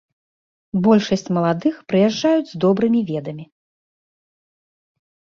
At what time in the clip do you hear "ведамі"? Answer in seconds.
3.09-3.45